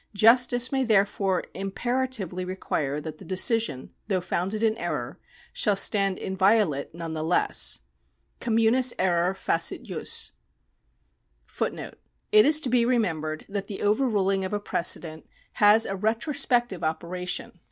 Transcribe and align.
Justice 0.15 0.71
may 0.71 0.83
therefore 0.83 1.43
impera 1.53 2.07
tively 2.07 2.43
require 2.43 2.99
that 2.99 3.19
the 3.19 3.23
decision, 3.23 3.91
though 4.07 4.19
founded 4.19 4.63
in 4.63 4.75
error, 4.79 5.19
shall 5.53 5.75
stand 5.75 6.17
inviolate 6.17 6.95
none 6.95 7.13
the 7.13 7.21
less. 7.21 7.81
Communis 8.39 8.93
error 8.97 9.35
facit 9.35 9.83
jus.^ 9.83 10.31
1 11.61 11.93
It 12.31 12.45
is 12.47 12.59
to 12.61 12.69
be 12.69 12.83
remembered 12.83 13.45
that 13.47 13.67
the 13.67 13.77
overruHng 13.83 14.43
of 14.43 14.53
a 14.53 14.59
precedent 14.59 15.27
has 15.61 15.85
a 15.85 15.93
retrospec 15.93 16.69
tive 16.69 16.83
operation. 16.83 17.59